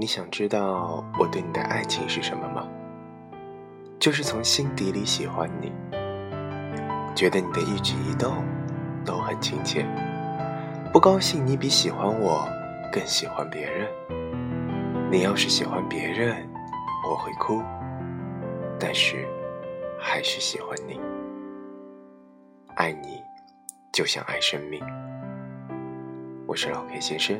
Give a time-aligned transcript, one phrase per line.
[0.00, 2.66] 你想知道我对你的爱情是什么吗？
[3.98, 5.70] 就是从心底里喜欢你
[7.14, 8.42] 觉得你的一举一动
[9.04, 9.86] 都很亲切
[10.90, 12.48] 不高兴你比喜欢我
[12.90, 13.86] 更喜欢别人。
[15.10, 16.48] 你要是喜欢别人
[17.06, 17.62] 我会哭
[18.78, 19.28] 但是
[19.98, 20.98] 还是喜欢你。
[22.76, 23.20] 爱你
[23.92, 24.82] 就像爱生命。
[26.46, 27.38] 我是老 k 先生。